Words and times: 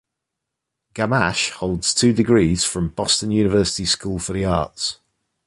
Gamache 0.95 1.51
holds 1.61 1.93
two 1.93 2.11
degrees 2.11 2.63
from 2.63 2.89
Boston 2.89 3.29
University 3.29 3.85
School 3.85 4.17
for 4.17 4.33
the 4.33 4.43
Arts. 4.45 4.97